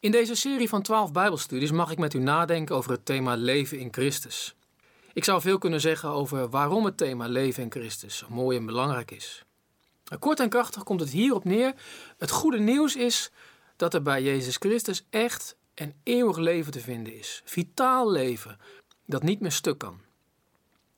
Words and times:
In 0.00 0.10
deze 0.10 0.34
serie 0.34 0.68
van 0.68 0.82
12 0.82 1.12
Bijbelstudies 1.12 1.70
mag 1.70 1.90
ik 1.90 1.98
met 1.98 2.14
u 2.14 2.18
nadenken 2.18 2.76
over 2.76 2.90
het 2.90 3.04
thema 3.04 3.36
leven 3.36 3.78
in 3.78 3.92
Christus. 3.92 4.54
Ik 5.12 5.24
zou 5.24 5.40
veel 5.40 5.58
kunnen 5.58 5.80
zeggen 5.80 6.08
over 6.08 6.48
waarom 6.48 6.84
het 6.84 6.96
thema 6.96 7.28
leven 7.28 7.62
in 7.62 7.70
Christus 7.70 8.16
zo 8.16 8.26
mooi 8.28 8.56
en 8.56 8.66
belangrijk 8.66 9.10
is. 9.10 9.44
Kort 10.18 10.40
en 10.40 10.48
krachtig 10.48 10.82
komt 10.82 11.00
het 11.00 11.10
hierop 11.10 11.44
neer: 11.44 11.74
het 12.18 12.30
goede 12.30 12.58
nieuws 12.58 12.96
is 12.96 13.30
dat 13.76 13.94
er 13.94 14.02
bij 14.02 14.22
Jezus 14.22 14.56
Christus 14.56 15.06
echt 15.10 15.56
en 15.74 15.94
eeuwig 16.02 16.36
leven 16.36 16.72
te 16.72 16.80
vinden 16.80 17.18
is. 17.18 17.42
Vitaal 17.44 18.10
leven 18.10 18.58
dat 19.06 19.22
niet 19.22 19.40
meer 19.40 19.52
stuk 19.52 19.78
kan. 19.78 20.00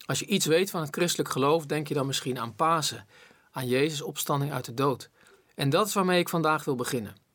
Als 0.07 0.19
je 0.19 0.27
iets 0.27 0.46
weet 0.46 0.71
van 0.71 0.80
het 0.80 0.95
christelijk 0.95 1.29
geloof, 1.29 1.67
denk 1.67 1.89
je 1.89 1.95
dan 1.95 2.07
misschien 2.07 2.39
aan 2.39 2.55
Pasen, 2.55 3.07
aan 3.51 3.69
Jezus' 3.69 4.03
opstanding 4.03 4.53
uit 4.53 4.64
de 4.64 4.75
dood. 4.75 5.11
En 5.55 5.71
dat 5.71 5.87
is 5.87 5.95
waarmee 5.95 6.21
ik 6.21 6.29
vandaag 6.29 6.64
wil 6.64 6.75
beginnen. 6.75 7.29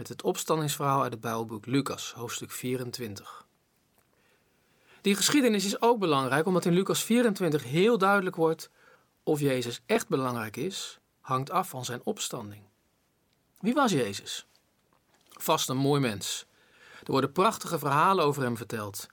Met 0.00 0.08
het 0.08 0.22
opstandingsverhaal 0.22 1.02
uit 1.02 1.12
het 1.12 1.20
Bijbelboek 1.20 1.66
Lucas, 1.66 2.12
hoofdstuk 2.12 2.50
24. 2.50 3.46
Die 5.00 5.14
geschiedenis 5.14 5.64
is 5.64 5.80
ook 5.80 5.98
belangrijk 5.98 6.46
omdat 6.46 6.64
in 6.64 6.72
Lucas 6.72 7.02
24 7.02 7.64
heel 7.64 7.98
duidelijk 7.98 8.36
wordt 8.36 8.70
of 9.22 9.40
Jezus 9.40 9.80
echt 9.86 10.08
belangrijk 10.08 10.56
is, 10.56 10.98
hangt 11.20 11.50
af 11.50 11.68
van 11.68 11.84
zijn 11.84 12.00
opstanding. 12.04 12.62
Wie 13.58 13.74
was 13.74 13.92
Jezus? 13.92 14.46
Vast 15.28 15.68
een 15.68 15.76
mooi 15.76 16.00
mens. 16.00 16.46
Er 17.04 17.12
worden 17.12 17.32
prachtige 17.32 17.78
verhalen 17.78 18.24
over 18.24 18.42
hem 18.42 18.56
verteld. 18.56 19.06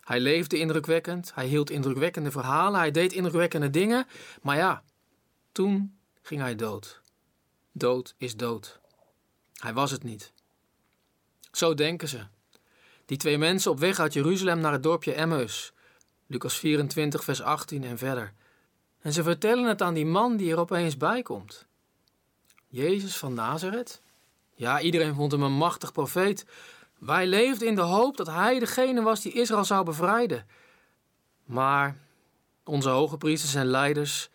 Hij 0.00 0.20
leefde 0.20 0.58
indrukwekkend, 0.58 1.34
hij 1.34 1.46
hield 1.46 1.70
indrukwekkende 1.70 2.30
verhalen, 2.30 2.80
hij 2.80 2.90
deed 2.90 3.12
indrukwekkende 3.12 3.70
dingen, 3.70 4.06
maar 4.42 4.56
ja, 4.56 4.84
toen 5.52 5.98
ging 6.22 6.40
hij 6.40 6.54
dood. 6.54 7.02
Dood 7.72 8.14
is 8.16 8.36
dood. 8.36 8.79
Hij 9.60 9.72
was 9.72 9.90
het 9.90 10.02
niet. 10.02 10.32
Zo 11.52 11.74
denken 11.74 12.08
ze. 12.08 12.26
Die 13.06 13.16
twee 13.16 13.38
mensen 13.38 13.70
op 13.70 13.78
weg 13.78 13.98
uit 13.98 14.12
Jeruzalem 14.12 14.60
naar 14.60 14.72
het 14.72 14.82
dorpje 14.82 15.12
Emmaus. 15.12 15.72
Lucas 16.26 16.58
24, 16.58 17.24
vers 17.24 17.42
18 17.42 17.84
en 17.84 17.98
verder. 17.98 18.32
En 19.00 19.12
ze 19.12 19.22
vertellen 19.22 19.64
het 19.64 19.82
aan 19.82 19.94
die 19.94 20.06
man 20.06 20.36
die 20.36 20.52
er 20.52 20.58
opeens 20.58 20.96
bij 20.96 21.22
komt. 21.22 21.66
Jezus 22.68 23.16
van 23.16 23.34
Nazareth? 23.34 24.02
Ja, 24.54 24.80
iedereen 24.80 25.14
vond 25.14 25.32
hem 25.32 25.42
een 25.42 25.52
machtig 25.52 25.92
profeet. 25.92 26.46
Wij 26.98 27.26
leefden 27.26 27.68
in 27.68 27.74
de 27.74 27.80
hoop 27.80 28.16
dat 28.16 28.26
hij 28.26 28.58
degene 28.58 29.02
was 29.02 29.20
die 29.20 29.32
Israël 29.32 29.64
zou 29.64 29.84
bevrijden. 29.84 30.46
Maar 31.44 31.96
onze 32.64 32.88
hoge 32.88 33.16
priesters 33.16 33.54
en 33.54 33.66
leiders 33.66 34.30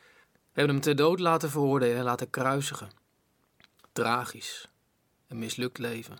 hebben 0.52 0.74
hem 0.74 0.84
ter 0.84 0.96
dood 0.96 1.20
laten 1.20 1.50
veroordelen 1.50 1.98
en 1.98 2.04
laten 2.04 2.30
kruisigen. 2.30 2.90
Tragisch. 3.92 4.70
Een 5.28 5.40
mislukt 5.40 5.78
leven. 5.78 6.18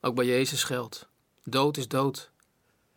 Ook 0.00 0.14
bij 0.14 0.26
Jezus 0.26 0.64
geldt. 0.64 1.08
Dood 1.44 1.76
is 1.76 1.88
dood. 1.88 2.30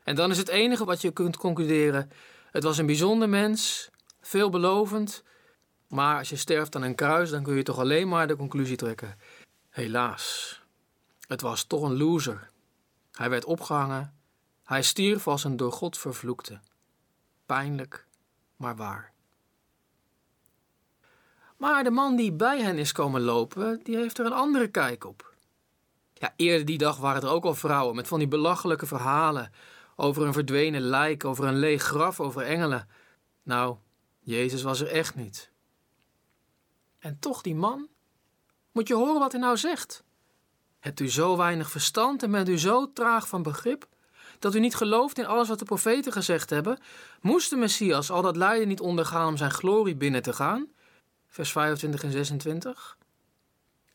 En 0.04 0.16
dan 0.16 0.32
is 0.32 0.38
het 0.38 0.48
enige 0.48 0.86
wat 0.86 1.02
je 1.02 1.12
kunt 1.12 1.38
concluderen: 1.38 2.12
het 2.52 2.64
was 2.64 2.78
een 2.78 2.86
bijzonder 2.86 3.30
mens, 3.30 3.90
veelbelovend. 4.22 5.24
Maar 5.88 6.18
als 6.18 6.30
je 6.30 6.36
sterft 6.36 6.76
aan 6.76 6.82
een 6.82 6.96
kruis, 6.96 7.30
dan 7.30 7.44
kun 7.44 7.56
je 7.56 7.64
toch 7.64 7.80
alleen 7.80 8.08
maar 8.08 8.28
de 8.28 8.36
conclusie 8.36 8.76
trekken: 8.76 9.18
helaas, 9.70 10.62
het 11.28 11.42
was 11.42 11.64
toch 11.64 11.82
een 11.82 11.98
loser. 11.98 12.50
Hij 13.12 13.30
werd 13.30 13.46
opgehangen. 13.46 14.14
Hij 14.64 14.84
stierf 14.84 15.28
als 15.28 15.44
een 15.44 15.58
door 15.58 15.72
God 15.72 15.98
vervloekte. 15.98 16.60
Pijnlijk, 17.46 18.06
maar 18.56 18.76
waar. 18.76 19.14
Maar 21.60 21.84
de 21.84 21.92
man 21.92 22.16
die 22.16 22.32
bij 22.32 22.62
hen 22.62 22.78
is 22.78 22.92
komen 22.92 23.22
lopen, 23.22 23.80
die 23.84 23.96
heeft 23.96 24.20
er 24.20 24.26
een 24.26 24.32
andere 24.34 24.68
kijk 24.68 25.06
op. 25.06 25.34
Ja, 26.14 26.34
eerder 26.36 26.66
die 26.66 26.78
dag 26.78 26.98
waren 26.98 27.22
er 27.22 27.30
ook 27.30 27.46
al 27.46 27.56
vrouwen 27.56 27.96
met 27.96 28.08
van 28.08 28.20
die 28.20 28.28
belachelijke 28.28 28.86
verhalen 28.86 29.52
over 29.96 30.26
een 30.26 30.34
verdwenen 30.34 30.82
lijk, 30.82 31.26
over 31.26 31.46
een 31.46 31.60
leeg 31.60 31.84
graf, 31.84 32.20
over 32.20 32.42
engelen. 32.42 32.88
Nou, 33.44 33.76
Jezus 34.20 34.62
was 34.62 34.80
er 34.80 34.88
echt 34.88 35.16
niet. 35.16 35.52
En 37.00 37.20
toch 37.20 37.42
die 37.42 37.56
man? 37.56 37.88
Moet 38.72 38.88
je 38.88 38.96
horen 38.96 39.20
wat 39.20 39.32
hij 39.32 39.42
nou 39.42 39.58
zegt? 39.58 40.04
Hebt 40.80 41.00
u 41.00 41.10
zo 41.10 41.38
weinig 41.38 41.72
verstand 41.72 42.24
en 42.24 42.32
bent 42.32 42.50
u 42.50 42.60
zo 42.60 42.94
traag 42.94 43.28
van 43.28 43.44
begrip 43.44 43.88
dat 44.40 44.56
u 44.56 44.60
niet 44.60 44.76
gelooft 44.76 45.18
in 45.18 45.26
alles 45.26 45.48
wat 45.48 45.60
de 45.60 45.66
profeten 45.66 46.12
gezegd 46.12 46.50
hebben? 46.50 46.80
Moest 47.22 47.50
de 47.50 47.56
Messias 47.56 48.12
al 48.12 48.22
dat 48.22 48.36
lijden 48.36 48.68
niet 48.68 48.80
ondergaan 48.80 49.28
om 49.28 49.38
zijn 49.38 49.52
glorie 49.52 49.96
binnen 49.96 50.22
te 50.22 50.34
gaan? 50.34 50.68
Vers 51.30 51.52
25 51.52 52.04
en 52.04 52.12
26. 52.12 52.98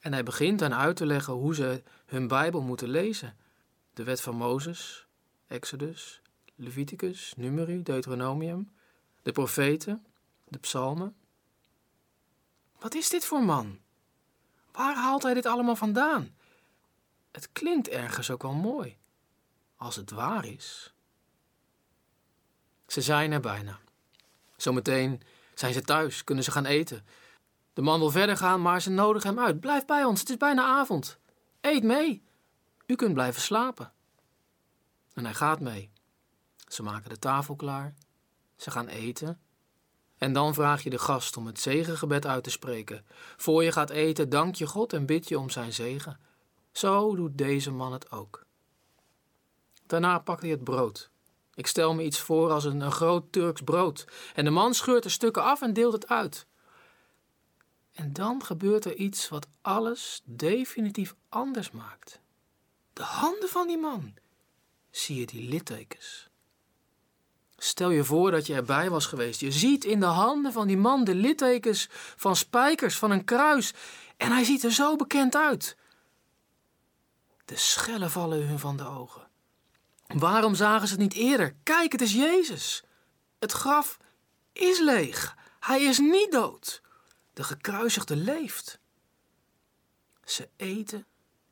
En 0.01 0.13
hij 0.13 0.23
begint 0.23 0.63
aan 0.63 0.75
uit 0.75 0.97
te 0.97 1.07
leggen 1.07 1.33
hoe 1.33 1.55
ze 1.55 1.83
hun 2.07 2.29
Bijbel 2.29 2.61
moeten 2.61 2.89
lezen. 2.89 3.37
De 3.93 4.05
wet 4.05 4.21
van 4.21 4.37
Mozes, 4.37 5.07
Exodus, 5.47 6.21
Leviticus, 6.55 7.35
Numeri, 7.37 7.83
Deuteronomium, 7.83 8.73
de 9.23 9.33
profeten, 9.33 10.05
de 10.49 10.59
psalmen. 10.59 11.17
Wat 12.79 12.95
is 12.95 13.09
dit 13.09 13.25
voor 13.25 13.45
man? 13.45 13.79
Waar 14.73 14.95
haalt 14.95 15.23
hij 15.23 15.35
dit 15.35 15.47
allemaal 15.47 15.77
vandaan? 15.77 16.35
Het 17.33 17.49
klinkt 17.53 17.89
ergens 17.89 18.31
ook 18.31 18.43
wel 18.43 18.53
mooi, 18.53 18.97
als 19.77 19.97
het 19.97 20.11
waar 20.11 20.45
is. 20.45 20.93
Ze 22.87 23.01
zijn 23.01 23.33
er 23.33 23.41
bijna. 23.41 23.81
Zometeen 24.57 25.23
zijn 25.55 25.73
ze 25.73 25.83
thuis, 25.83 26.25
kunnen 26.25 26.45
ze 26.45 26.51
gaan 26.51 26.67
eten. 26.67 27.07
De 27.73 27.83
man 27.83 27.99
wil 27.99 28.11
verder 28.11 28.37
gaan, 28.37 28.63
maar 28.63 28.83
ze 28.83 28.91
nodigen 28.91 29.35
hem 29.35 29.45
uit. 29.45 29.61
Blijf 29.61 29.85
bij 29.85 30.05
ons, 30.05 30.21
het 30.21 30.31
is 30.31 30.37
bijna 30.37 30.65
avond. 30.65 31.19
Eet 31.61 31.83
mee. 31.83 32.23
U 32.87 32.95
kunt 32.95 33.15
blijven 33.15 33.43
slapen. 33.43 33.93
En 35.13 35.25
hij 35.25 35.35
gaat 35.35 35.61
mee. 35.61 35.91
Ze 36.69 36.83
maken 36.83 37.09
de 37.09 37.19
tafel 37.19 37.57
klaar. 37.57 37.95
Ze 38.57 38.71
gaan 38.71 38.89
eten. 38.89 39.41
En 40.19 40.33
dan 40.33 40.55
vraag 40.55 40.83
je 40.83 40.91
de 40.91 40.99
gast 40.99 41.37
om 41.37 41.47
het 41.47 41.61
zegengebed 41.61 42.27
uit 42.27 42.45
te 42.45 42.51
spreken. 42.51 43.05
Voor 43.37 43.65
je 43.65 43.73
gaat 43.73 43.91
eten, 43.91 44.29
dank 44.29 44.55
je 44.55 44.67
God 44.67 44.93
en 44.93 45.07
bid 45.07 45.29
je 45.29 45.39
om 45.39 45.51
zijn 45.51 45.73
zegen. 45.73 46.21
Zo 46.73 47.17
doet 47.17 47.39
deze 47.39 47.71
man 47.71 47.93
het 47.93 48.11
ook. 48.11 48.45
Daarna 49.87 50.19
pakt 50.19 50.43
hij 50.43 50.51
het 50.51 50.65
brood. 50.65 51.11
Ik 51.55 51.67
stel 51.67 51.95
me 51.95 52.05
iets 52.05 52.19
voor 52.19 52.51
als 52.51 52.65
een, 52.65 52.93
groot 52.93 53.33
Turks 53.33 53.61
brood. 53.63 54.05
En 54.35 54.45
de 54.45 54.51
man 54.51 54.75
scheurt 54.75 55.03
de 55.03 55.09
stukken 55.09 55.43
af 55.43 55.63
en 55.63 55.73
deelt 55.73 55.93
het 55.93 56.09
uit. 56.09 56.47
En 57.93 58.13
dan 58.13 58.45
gebeurt 58.45 58.85
er 58.85 58.95
iets 58.95 59.29
wat 59.29 59.47
alles 59.63 60.23
definitief 60.25 61.15
anders 61.29 61.71
maakt. 61.71 62.21
De 62.93 63.03
handen 63.03 63.49
van 63.49 63.67
die 63.67 63.79
man. 63.79 64.15
Zie 64.91 65.19
je 65.19 65.27
die 65.27 65.49
littekens? 65.49 66.29
Stel 67.57 67.91
je 67.91 68.05
voor 68.05 68.31
dat 68.31 68.47
je 68.47 68.55
erbij 68.55 68.91
was 68.91 69.07
geweest. 69.07 69.41
Je 69.41 69.53
ziet 69.53 69.85
in 69.85 70.01
de 70.01 70.07
handen 70.07 70.53
van 70.53 70.67
die 70.67 70.77
man 70.77 71.05
de 71.05 71.15
littekens 71.15 71.89
van 72.17 72.37
spijkers 72.37 72.99
van 72.99 73.11
een 73.11 73.25
kruis. 73.25 73.73
En 74.17 74.33
hij 74.33 74.45
ziet 74.45 74.65
er 74.65 74.73
zo 74.73 74.97
bekend 74.97 75.37
uit. 75.37 75.77
De 77.45 77.57
schellen 77.57 78.11
vallen 78.11 78.49
hun 78.49 78.59
van 78.59 78.77
de 78.77 78.87
ogen. 78.87 79.24
Waarom 80.15 80.55
zagen 80.55 80.89
ze 80.89 80.95
het 80.95 81.03
niet 81.03 81.15
eerder? 81.15 81.55
Kijk, 81.63 81.93
het 81.93 82.01
is 82.01 82.13
Jezus. 82.13 82.83
Het 83.39 83.53
graf 83.53 83.99
is 84.53 84.81
leeg. 84.81 85.37
Hij 85.61 85.83
is 85.83 85.99
niet 85.99 86.33
dood. 86.33 86.83
De 87.33 87.43
gekruisigde 87.43 88.17
leeft. 88.17 88.79
Ze 90.25 90.49
eten 90.57 91.07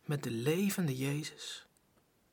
met 0.04 0.22
de 0.22 0.30
levende 0.30 0.96
Jezus. 0.96 1.66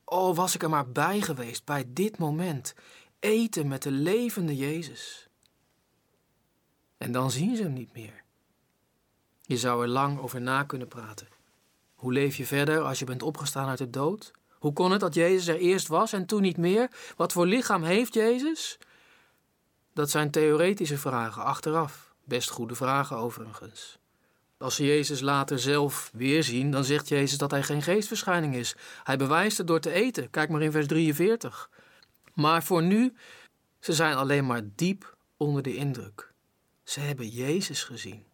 Oh, 0.04 0.36
was 0.36 0.54
ik 0.54 0.62
er 0.62 0.70
maar 0.70 0.88
bij 0.88 1.20
geweest 1.20 1.64
bij 1.64 1.84
dit 1.88 2.18
moment. 2.18 2.74
Eten 3.20 3.68
met 3.68 3.82
de 3.82 3.90
levende 3.90 4.56
Jezus. 4.56 5.28
En 6.98 7.12
dan 7.12 7.30
zien 7.30 7.56
ze 7.56 7.62
hem 7.62 7.72
niet 7.72 7.92
meer. 7.92 8.22
Je 9.42 9.56
zou 9.56 9.82
er 9.82 9.88
lang 9.88 10.18
over 10.18 10.40
na 10.40 10.62
kunnen 10.62 10.88
praten. 10.88 11.28
Hoe 11.94 12.12
leef 12.12 12.36
je 12.36 12.46
verder 12.46 12.80
als 12.80 12.98
je 12.98 13.04
bent 13.04 13.22
opgestaan 13.22 13.68
uit 13.68 13.78
de 13.78 13.90
dood? 13.90 14.32
Hoe 14.60 14.72
kon 14.72 14.90
het 14.90 15.00
dat 15.00 15.14
Jezus 15.14 15.46
er 15.46 15.58
eerst 15.58 15.88
was 15.88 16.12
en 16.12 16.26
toen 16.26 16.42
niet 16.42 16.56
meer? 16.56 16.90
Wat 17.16 17.32
voor 17.32 17.46
lichaam 17.46 17.82
heeft 17.82 18.14
Jezus? 18.14 18.78
Dat 19.92 20.10
zijn 20.10 20.30
theoretische 20.30 20.98
vragen 20.98 21.44
achteraf. 21.44 22.14
Best 22.24 22.50
goede 22.50 22.74
vragen 22.74 23.16
overigens. 23.16 23.98
Als 24.58 24.74
ze 24.74 24.84
Jezus 24.84 25.20
later 25.20 25.58
zelf 25.58 26.10
weer 26.12 26.44
zien, 26.44 26.70
dan 26.70 26.84
zegt 26.84 27.08
Jezus 27.08 27.38
dat 27.38 27.50
hij 27.50 27.62
geen 27.62 27.82
geestverschijning 27.82 28.54
is. 28.54 28.76
Hij 29.02 29.16
bewijst 29.16 29.58
het 29.58 29.66
door 29.66 29.80
te 29.80 29.92
eten. 29.92 30.30
Kijk 30.30 30.48
maar 30.48 30.62
in 30.62 30.72
vers 30.72 30.86
43. 30.86 31.70
Maar 32.34 32.62
voor 32.62 32.82
nu, 32.82 33.14
ze 33.78 33.92
zijn 33.92 34.16
alleen 34.16 34.46
maar 34.46 34.62
diep 34.74 35.16
onder 35.36 35.62
de 35.62 35.74
indruk. 35.74 36.32
Ze 36.84 37.00
hebben 37.00 37.28
Jezus 37.28 37.84
gezien. 37.84 38.24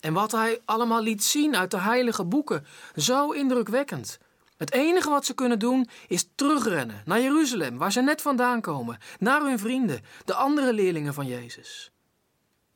En 0.00 0.12
wat 0.12 0.32
hij 0.32 0.60
allemaal 0.64 1.02
liet 1.02 1.24
zien 1.24 1.56
uit 1.56 1.70
de 1.70 1.80
heilige 1.80 2.24
boeken, 2.24 2.66
zo 2.96 3.30
indrukwekkend. 3.30 4.18
Het 4.56 4.72
enige 4.72 5.10
wat 5.10 5.24
ze 5.24 5.34
kunnen 5.34 5.58
doen 5.58 5.88
is 6.08 6.28
terugrennen 6.34 7.02
naar 7.04 7.20
Jeruzalem, 7.20 7.78
waar 7.78 7.92
ze 7.92 8.00
net 8.00 8.22
vandaan 8.22 8.60
komen, 8.60 8.98
naar 9.18 9.42
hun 9.42 9.58
vrienden, 9.58 10.02
de 10.24 10.34
andere 10.34 10.72
leerlingen 10.72 11.14
van 11.14 11.26
Jezus. 11.26 11.92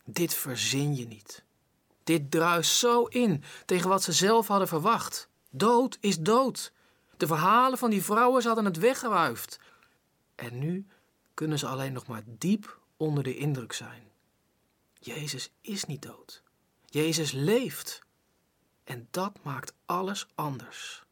Dit 0.04 0.34
verzin 0.34 0.96
je 0.96 1.06
niet. 1.06 1.44
Dit 2.04 2.30
druist 2.30 2.76
zo 2.76 3.04
in 3.04 3.42
tegen 3.66 3.88
wat 3.88 4.02
ze 4.02 4.12
zelf 4.12 4.46
hadden 4.46 4.68
verwacht. 4.68 5.28
Dood 5.50 5.98
is 6.00 6.18
dood. 6.18 6.72
De 7.16 7.26
verhalen 7.26 7.78
van 7.78 7.90
die 7.90 8.04
vrouwen 8.04 8.44
hadden 8.44 8.64
het 8.64 8.78
weggewuifd. 8.78 9.58
En 10.34 10.58
nu 10.58 10.86
kunnen 11.34 11.58
ze 11.58 11.66
alleen 11.66 11.92
nog 11.92 12.06
maar 12.06 12.22
diep 12.26 12.78
onder 12.96 13.22
de 13.22 13.36
indruk 13.36 13.72
zijn. 13.72 14.02
Jezus 15.00 15.50
is 15.60 15.84
niet 15.84 16.02
dood. 16.02 16.42
Jezus 16.86 17.32
leeft. 17.32 18.02
En 18.84 19.08
dat 19.10 19.32
maakt 19.42 19.74
alles 19.86 20.26
anders. 20.34 21.06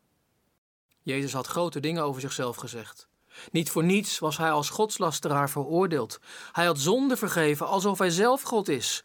Jezus 1.07 1.33
had 1.33 1.47
grote 1.47 1.81
dingen 1.81 2.03
over 2.03 2.21
zichzelf 2.21 2.57
gezegd. 2.57 3.09
Niet 3.51 3.71
voor 3.71 3.85
niets 3.85 4.19
was 4.19 4.37
hij 4.37 4.51
als 4.51 4.71
godslasteraar 4.71 5.51
veroordeeld. 5.51 6.19
Hij 6.53 6.67
had 6.67 6.79
zonde 6.79 7.17
vergeven 7.17 7.67
alsof 7.67 7.99
hij 7.99 8.11
zelf 8.11 8.43
God 8.43 8.69
is. 8.69 9.05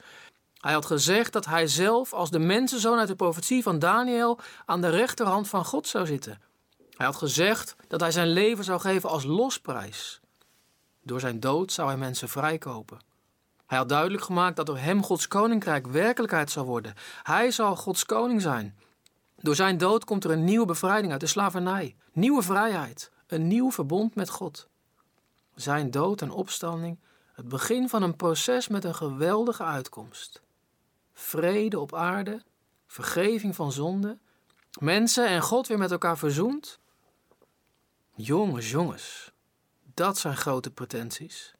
Hij 0.57 0.73
had 0.73 0.85
gezegd 0.85 1.33
dat 1.33 1.45
hij 1.45 1.67
zelf 1.67 2.13
als 2.13 2.29
de 2.29 2.39
mensenzoon 2.39 2.97
uit 2.97 3.07
de 3.07 3.15
profetie 3.15 3.63
van 3.63 3.79
Daniel 3.79 4.39
aan 4.65 4.81
de 4.81 4.89
rechterhand 4.89 5.47
van 5.47 5.65
God 5.65 5.87
zou 5.87 6.05
zitten. 6.05 6.41
Hij 6.97 7.05
had 7.05 7.15
gezegd 7.15 7.75
dat 7.87 7.99
hij 7.99 8.11
zijn 8.11 8.27
leven 8.27 8.63
zou 8.63 8.79
geven 8.79 9.09
als 9.09 9.23
losprijs. 9.23 10.19
Door 11.03 11.19
zijn 11.19 11.39
dood 11.39 11.71
zou 11.71 11.87
hij 11.87 11.97
mensen 11.97 12.29
vrijkopen. 12.29 12.99
Hij 13.65 13.77
had 13.77 13.89
duidelijk 13.89 14.23
gemaakt 14.23 14.55
dat 14.55 14.65
door 14.65 14.77
hem 14.77 15.03
Gods 15.03 15.27
koninkrijk 15.27 15.87
werkelijkheid 15.87 16.51
zou 16.51 16.65
worden. 16.65 16.93
Hij 17.23 17.51
zal 17.51 17.75
Gods 17.75 18.05
koning 18.05 18.41
zijn. 18.41 18.77
Door 19.41 19.55
zijn 19.55 19.77
dood 19.77 20.03
komt 20.03 20.23
er 20.23 20.31
een 20.31 20.43
nieuwe 20.43 20.65
bevrijding 20.65 21.11
uit 21.11 21.21
de 21.21 21.27
slavernij, 21.27 21.95
nieuwe 22.11 22.41
vrijheid, 22.41 23.11
een 23.27 23.47
nieuw 23.47 23.71
verbond 23.71 24.15
met 24.15 24.29
God. 24.29 24.67
Zijn 25.55 25.91
dood 25.91 26.21
en 26.21 26.31
opstanding, 26.31 26.99
het 27.33 27.47
begin 27.47 27.89
van 27.89 28.03
een 28.03 28.15
proces 28.15 28.67
met 28.67 28.83
een 28.83 28.95
geweldige 28.95 29.63
uitkomst. 29.63 30.41
Vrede 31.13 31.79
op 31.79 31.95
aarde, 31.95 32.43
vergeving 32.87 33.55
van 33.55 33.71
zonde, 33.71 34.17
mensen 34.79 35.27
en 35.27 35.41
God 35.41 35.67
weer 35.67 35.77
met 35.77 35.91
elkaar 35.91 36.17
verzoend. 36.17 36.79
Jongens, 38.15 38.71
jongens, 38.71 39.31
dat 39.93 40.17
zijn 40.17 40.37
grote 40.37 40.71
pretenties. 40.71 41.55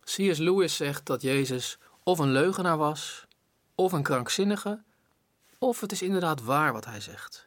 C.S. 0.00 0.38
Lewis 0.38 0.76
zegt 0.76 1.06
dat 1.06 1.22
Jezus 1.22 1.78
of 2.02 2.18
een 2.18 2.32
leugenaar 2.32 2.76
was, 2.76 3.26
of 3.74 3.92
een 3.92 4.02
krankzinnige, 4.02 4.82
of 5.58 5.80
het 5.80 5.92
is 5.92 6.02
inderdaad 6.02 6.42
waar 6.42 6.72
wat 6.72 6.84
hij 6.84 7.00
zegt. 7.00 7.44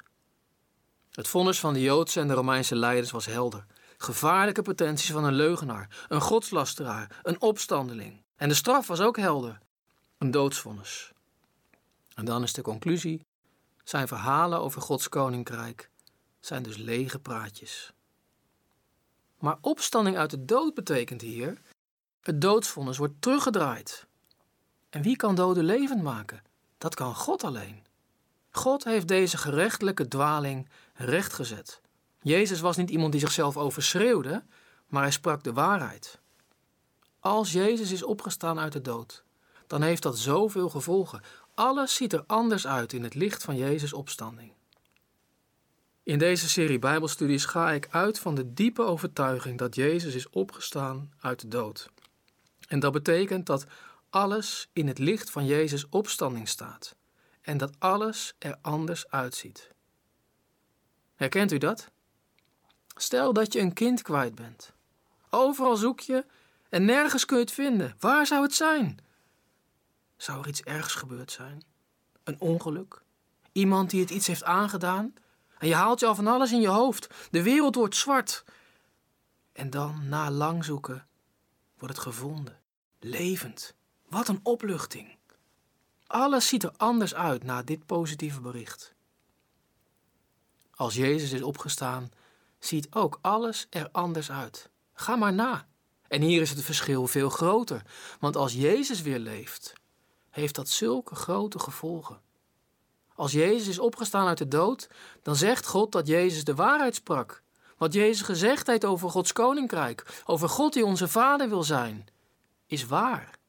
Het 1.12 1.28
vonnis 1.28 1.60
van 1.60 1.74
de 1.74 1.82
Joodse 1.82 2.20
en 2.20 2.28
de 2.28 2.34
Romeinse 2.34 2.76
leiders 2.76 3.12
was 3.12 3.26
helder. 3.26 3.66
Gevaarlijke 3.98 4.62
pretenties 4.62 5.12
van 5.12 5.24
een 5.24 5.34
leugenaar, 5.34 6.06
een 6.08 6.22
godslasteraar, 6.22 7.20
een 7.24 7.42
opstandeling. 7.42 8.24
En 8.36 8.50
de 8.50 8.56
straf 8.56 8.88
was 8.88 9.00
ook 9.00 9.18
helder: 9.18 9.60
een 10.18 10.32
doodsvonnis. 10.32 11.12
En 12.14 12.26
dan 12.26 12.44
is 12.44 12.54
de 12.54 12.62
conclusie: 12.62 13.26
zijn 13.84 14.08
verhalen 14.08 14.62
over 14.62 14.82
Gods 14.82 15.10
koninkrijk 15.10 15.90
zijn 16.40 16.64
dus 16.64 16.78
lege 16.78 17.20
praatjes. 17.20 17.94
Maar 19.40 19.58
opstanding 19.62 20.18
uit 20.18 20.30
de 20.30 20.46
dood 20.46 20.74
betekent 20.74 21.22
hier: 21.22 21.62
het 22.22 22.42
doodsvonnis 22.42 22.98
wordt 22.98 23.22
teruggedraaid. 23.22 24.08
En 24.90 25.02
wie 25.02 25.16
kan 25.16 25.36
doden 25.36 25.64
levend 25.64 26.04
maken? 26.04 26.44
Dat 26.78 26.96
kan 26.96 27.16
God 27.16 27.44
alleen. 27.44 27.86
God 28.58 28.84
heeft 28.84 29.08
deze 29.08 29.38
gerechtelijke 29.38 30.08
dwaling 30.08 30.70
rechtgezet. 30.94 31.82
Jezus 32.22 32.60
was 32.60 32.78
niet 32.78 32.90
iemand 32.90 33.12
die 33.12 33.22
zichzelf 33.22 33.58
overschreeuwde, 33.58 34.44
maar 34.88 35.02
hij 35.02 35.12
sprak 35.12 35.44
de 35.44 35.54
waarheid. 35.54 36.20
Als 37.20 37.52
Jezus 37.52 37.92
is 37.92 38.04
opgestaan 38.04 38.60
uit 38.60 38.74
de 38.74 38.82
dood, 38.82 39.24
dan 39.68 39.82
heeft 39.82 40.04
dat 40.04 40.18
zoveel 40.18 40.70
gevolgen. 40.70 41.22
Alles 41.54 41.96
ziet 41.96 42.14
er 42.14 42.24
anders 42.28 42.68
uit 42.68 42.94
in 42.94 43.04
het 43.04 43.16
licht 43.16 43.44
van 43.44 43.56
Jezus' 43.56 43.94
opstanding. 43.94 44.52
In 46.04 46.20
deze 46.20 46.50
serie 46.50 46.80
Bijbelstudies 46.80 47.46
ga 47.46 47.72
ik 47.72 47.88
uit 47.92 48.20
van 48.20 48.36
de 48.36 48.54
diepe 48.54 48.84
overtuiging 48.84 49.58
dat 49.58 49.76
Jezus 49.76 50.16
is 50.16 50.30
opgestaan 50.30 51.14
uit 51.20 51.42
de 51.42 51.48
dood. 51.48 51.90
En 52.68 52.80
dat 52.80 52.92
betekent 52.92 53.46
dat 53.46 53.66
alles 54.10 54.70
in 54.74 54.88
het 54.88 55.00
licht 55.00 55.30
van 55.30 55.46
Jezus' 55.46 55.90
opstanding 55.90 56.48
staat 56.48 56.96
en 57.48 57.58
dat 57.58 57.80
alles 57.80 58.34
er 58.40 58.58
anders 58.62 59.10
uitziet. 59.10 59.72
Herkent 61.16 61.52
u 61.52 61.58
dat? 61.58 61.92
Stel 62.96 63.34
dat 63.34 63.54
je 63.54 63.60
een 63.60 63.74
kind 63.74 64.02
kwijt 64.02 64.36
bent. 64.36 64.74
Overal 65.30 65.76
zoek 65.76 66.00
je 66.00 66.26
en 66.70 66.86
nergens 66.86 67.26
kun 67.26 67.38
je 67.38 67.44
het 67.44 67.52
vinden. 67.52 67.96
Waar 68.00 68.26
zou 68.26 68.44
het 68.44 68.54
zijn? 68.54 68.98
Zou 70.18 70.42
er 70.42 70.48
iets 70.48 70.62
ergs 70.62 70.94
gebeurd 70.94 71.32
zijn? 71.32 71.64
Een 72.24 72.40
ongeluk? 72.40 73.02
Iemand 73.52 73.90
die 73.90 74.02
het 74.02 74.10
iets 74.10 74.28
heeft 74.28 74.44
aangedaan? 74.44 75.14
En 75.58 75.68
je 75.68 75.76
haalt 75.76 76.00
je 76.00 76.06
al 76.06 76.16
van 76.16 76.28
alles 76.28 76.52
in 76.52 76.62
je 76.62 76.68
hoofd. 76.68 77.08
De 77.32 77.44
wereld 77.44 77.76
wordt 77.76 77.96
zwart. 77.96 78.44
En 79.52 79.70
dan, 79.70 80.08
na 80.08 80.32
lang 80.32 80.66
zoeken, 80.66 81.08
wordt 81.78 81.96
het 81.96 82.04
gevonden. 82.04 82.60
Levend. 83.00 83.76
Wat 84.10 84.28
een 84.28 84.40
opluchting. 84.44 85.17
Alles 86.08 86.48
ziet 86.48 86.64
er 86.64 86.74
anders 86.78 87.16
uit 87.16 87.44
na 87.44 87.64
dit 87.64 87.86
positieve 87.86 88.42
bericht. 88.42 88.94
Als 90.76 90.96
Jezus 90.96 91.32
is 91.32 91.42
opgestaan, 91.42 92.12
ziet 92.60 92.88
ook 92.92 93.20
alles 93.22 93.68
er 93.70 93.90
anders 93.92 94.32
uit. 94.32 94.70
Ga 94.94 95.16
maar 95.16 95.34
na. 95.34 95.68
En 96.08 96.22
hier 96.22 96.42
is 96.42 96.50
het 96.50 96.64
verschil 96.64 97.08
veel 97.08 97.30
groter, 97.30 97.82
want 98.20 98.36
als 98.36 98.54
Jezus 98.54 99.02
weer 99.02 99.20
leeft, 99.20 99.74
heeft 100.30 100.56
dat 100.56 100.70
zulke 100.70 101.16
grote 101.16 101.60
gevolgen. 101.60 102.22
Als 103.16 103.32
Jezus 103.32 103.68
is 103.68 103.80
opgestaan 103.80 104.28
uit 104.28 104.38
de 104.38 104.48
dood, 104.48 104.88
dan 105.22 105.36
zegt 105.36 105.68
God 105.68 105.92
dat 105.92 106.08
Jezus 106.08 106.44
de 106.44 106.56
waarheid 106.56 106.96
sprak. 106.96 107.44
Wat 107.78 107.94
Jezus 107.94 108.22
gezegd 108.22 108.68
heeft 108.68 108.86
over 108.86 109.10
Gods 109.10 109.34
koninkrijk, 109.34 110.22
over 110.26 110.50
God 110.50 110.74
die 110.74 110.86
onze 110.86 111.08
Vader 111.08 111.50
wil 111.50 111.64
zijn, 111.64 112.08
is 112.66 112.86
waar. 112.86 113.40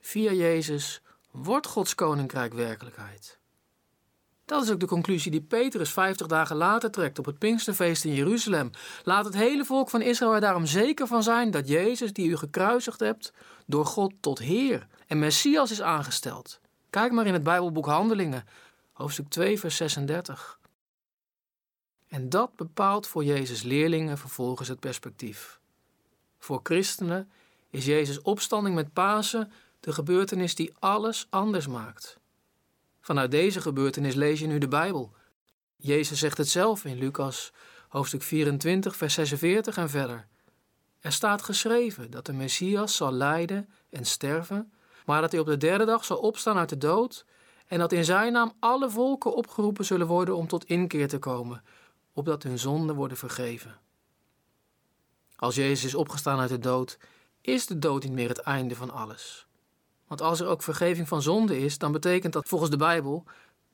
Via 0.00 0.32
Jezus 0.32 1.00
wordt 1.42 1.66
Gods 1.66 1.94
koninkrijk 1.94 2.54
werkelijkheid. 2.54 3.38
Dat 4.44 4.62
is 4.62 4.70
ook 4.70 4.80
de 4.80 4.86
conclusie 4.86 5.30
die 5.30 5.42
Petrus 5.42 5.92
vijftig 5.92 6.26
dagen 6.26 6.56
later 6.56 6.90
trekt 6.90 7.18
op 7.18 7.24
het 7.24 7.38
Pinksterfeest 7.38 8.04
in 8.04 8.14
Jeruzalem. 8.14 8.70
Laat 9.04 9.24
het 9.24 9.34
hele 9.34 9.64
volk 9.64 9.90
van 9.90 10.02
Israël 10.02 10.34
er 10.34 10.40
daarom 10.40 10.66
zeker 10.66 11.06
van 11.06 11.22
zijn 11.22 11.50
dat 11.50 11.68
Jezus, 11.68 12.12
die 12.12 12.28
u 12.28 12.36
gekruisigd 12.36 13.00
hebt, 13.00 13.32
door 13.66 13.86
God 13.86 14.12
tot 14.20 14.38
Heer 14.38 14.86
en 15.06 15.18
Messias 15.18 15.70
is 15.70 15.82
aangesteld. 15.82 16.60
Kijk 16.90 17.12
maar 17.12 17.26
in 17.26 17.32
het 17.32 17.42
Bijbelboek 17.42 17.86
Handelingen, 17.86 18.44
hoofdstuk 18.92 19.28
2, 19.28 19.58
vers 19.58 19.76
36. 19.76 20.58
En 22.08 22.28
dat 22.28 22.56
bepaalt 22.56 23.06
voor 23.06 23.24
Jezus' 23.24 23.62
leerlingen 23.62 24.18
vervolgens 24.18 24.68
het 24.68 24.80
perspectief. 24.80 25.60
Voor 26.38 26.60
christenen 26.62 27.30
is 27.70 27.84
Jezus' 27.84 28.22
opstanding 28.22 28.74
met 28.74 28.92
Pasen 28.92 29.52
de 29.86 29.92
gebeurtenis 29.92 30.54
die 30.54 30.74
alles 30.78 31.26
anders 31.30 31.66
maakt. 31.66 32.18
Vanuit 33.00 33.30
deze 33.30 33.60
gebeurtenis 33.60 34.14
lees 34.14 34.40
je 34.40 34.46
nu 34.46 34.58
de 34.58 34.68
Bijbel. 34.68 35.12
Jezus 35.76 36.18
zegt 36.18 36.38
het 36.38 36.48
zelf 36.48 36.84
in 36.84 36.98
Lucas 36.98 37.52
hoofdstuk 37.88 38.22
24, 38.22 38.96
vers 38.96 39.14
46 39.14 39.76
en 39.76 39.90
verder. 39.90 40.26
Er 41.00 41.12
staat 41.12 41.42
geschreven 41.42 42.10
dat 42.10 42.26
de 42.26 42.32
Messias 42.32 42.96
zal 42.96 43.12
lijden 43.12 43.68
en 43.90 44.04
sterven, 44.04 44.72
maar 45.04 45.20
dat 45.20 45.30
hij 45.30 45.40
op 45.40 45.46
de 45.46 45.56
derde 45.56 45.84
dag 45.84 46.04
zal 46.04 46.18
opstaan 46.18 46.56
uit 46.56 46.68
de 46.68 46.78
dood 46.78 47.24
en 47.66 47.78
dat 47.78 47.92
in 47.92 48.04
zijn 48.04 48.32
naam 48.32 48.52
alle 48.58 48.90
volken 48.90 49.34
opgeroepen 49.34 49.84
zullen 49.84 50.06
worden 50.06 50.36
om 50.36 50.46
tot 50.46 50.64
inkeer 50.64 51.08
te 51.08 51.18
komen, 51.18 51.62
opdat 52.12 52.42
hun 52.42 52.58
zonden 52.58 52.96
worden 52.96 53.16
vergeven. 53.16 53.78
Als 55.36 55.54
Jezus 55.54 55.84
is 55.84 55.94
opgestaan 55.94 56.38
uit 56.38 56.50
de 56.50 56.58
dood, 56.58 56.98
is 57.40 57.66
de 57.66 57.78
dood 57.78 58.02
niet 58.02 58.12
meer 58.12 58.28
het 58.28 58.40
einde 58.40 58.74
van 58.74 58.90
alles. 58.90 59.45
Want 60.06 60.20
als 60.20 60.40
er 60.40 60.46
ook 60.46 60.62
vergeving 60.62 61.08
van 61.08 61.22
zonde 61.22 61.58
is, 61.58 61.78
dan 61.78 61.92
betekent 61.92 62.32
dat 62.32 62.48
volgens 62.48 62.70
de 62.70 62.76
Bijbel 62.76 63.24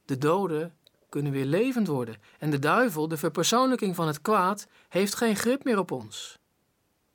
de 0.04 0.18
doden 0.18 0.76
kunnen 1.08 1.32
weer 1.32 1.44
levend 1.44 1.86
worden. 1.86 2.16
En 2.38 2.50
de 2.50 2.58
duivel, 2.58 3.08
de 3.08 3.16
verpersoonlijking 3.16 3.94
van 3.94 4.06
het 4.06 4.20
kwaad, 4.20 4.66
heeft 4.88 5.14
geen 5.14 5.36
grip 5.36 5.64
meer 5.64 5.78
op 5.78 5.90
ons. 5.90 6.38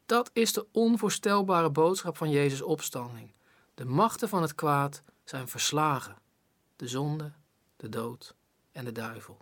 Dat 0.05 0.29
is 0.33 0.53
de 0.53 0.67
onvoorstelbare 0.71 1.69
boodschap 1.69 2.17
van 2.17 2.29
Jezus' 2.29 2.61
opstanding. 2.61 3.31
De 3.73 3.85
machten 3.85 4.29
van 4.29 4.41
het 4.41 4.55
kwaad 4.55 5.03
zijn 5.23 5.47
verslagen. 5.47 6.17
De 6.75 6.87
zonde, 6.87 7.31
de 7.77 7.89
dood 7.89 8.35
en 8.71 8.85
de 8.85 8.91
duivel. 8.91 9.37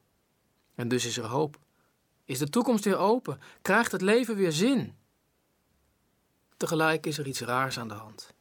En 0.75 0.87
dus 0.87 1.05
is 1.05 1.17
er 1.17 1.25
hoop. 1.25 1.59
Is 2.23 2.39
de 2.39 2.49
toekomst 2.49 2.83
weer 2.83 2.97
open? 2.97 3.39
Krijgt 3.61 3.91
het 3.91 4.01
leven 4.01 4.35
weer 4.35 4.51
zin? 4.51 4.97
Tegelijk 6.57 7.05
is 7.05 7.17
er 7.17 7.27
iets 7.27 7.41
raars 7.41 7.79
aan 7.79 7.87
de 7.87 7.93
hand. 7.93 8.34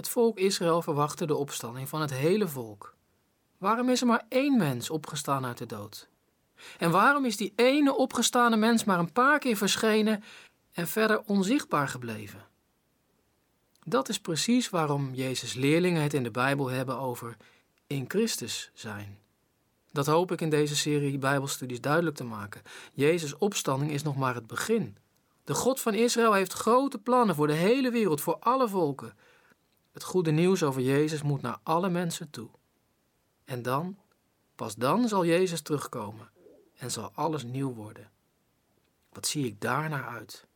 Het 0.00 0.08
volk 0.08 0.38
Israël 0.38 0.82
verwachtte 0.82 1.26
de 1.26 1.36
opstanding 1.36 1.88
van 1.88 2.00
het 2.00 2.12
hele 2.12 2.48
volk. 2.48 2.94
Waarom 3.58 3.88
is 3.88 4.00
er 4.00 4.06
maar 4.06 4.24
één 4.28 4.56
mens 4.56 4.90
opgestaan 4.90 5.44
uit 5.44 5.58
de 5.58 5.66
dood? 5.66 6.08
En 6.78 6.90
waarom 6.90 7.24
is 7.24 7.36
die 7.36 7.52
ene 7.56 7.96
opgestane 7.96 8.56
mens 8.56 8.84
maar 8.84 8.98
een 8.98 9.12
paar 9.12 9.38
keer 9.38 9.56
verschenen 9.56 10.22
en 10.72 10.88
verder 10.88 11.22
onzichtbaar 11.26 11.88
gebleven? 11.88 12.46
Dat 13.84 14.08
is 14.08 14.20
precies 14.20 14.70
waarom 14.70 15.14
Jezus' 15.14 15.54
leerlingen 15.54 16.02
het 16.02 16.14
in 16.14 16.22
de 16.22 16.30
Bijbel 16.30 16.68
hebben 16.68 16.98
over 16.98 17.36
in 17.86 18.04
Christus 18.08 18.70
zijn. 18.74 19.18
Dat 19.92 20.06
hoop 20.06 20.32
ik 20.32 20.40
in 20.40 20.50
deze 20.50 20.76
serie 20.76 21.18
Bijbelstudies 21.18 21.80
duidelijk 21.80 22.16
te 22.16 22.24
maken. 22.24 22.62
Jezus' 22.92 23.38
opstanding 23.38 23.90
is 23.90 24.02
nog 24.02 24.16
maar 24.16 24.34
het 24.34 24.46
begin. 24.46 24.96
De 25.44 25.54
God 25.54 25.80
van 25.80 25.94
Israël 25.94 26.32
heeft 26.32 26.52
grote 26.52 26.98
plannen 26.98 27.34
voor 27.34 27.46
de 27.46 27.52
hele 27.52 27.90
wereld, 27.90 28.20
voor 28.20 28.36
alle 28.38 28.68
volken. 28.68 29.14
Het 29.90 30.02
goede 30.02 30.30
nieuws 30.30 30.62
over 30.62 30.82
Jezus 30.82 31.22
moet 31.22 31.42
naar 31.42 31.58
alle 31.62 31.88
mensen 31.88 32.30
toe. 32.30 32.48
En 33.44 33.62
dan, 33.62 33.98
pas 34.54 34.74
dan 34.74 35.08
zal 35.08 35.24
Jezus 35.24 35.60
terugkomen 35.60 36.30
en 36.76 36.90
zal 36.90 37.10
alles 37.14 37.42
nieuw 37.42 37.72
worden. 37.74 38.10
Wat 39.12 39.26
zie 39.26 39.46
ik 39.46 39.60
daar 39.60 39.88
naar 39.88 40.06
uit? 40.06 40.46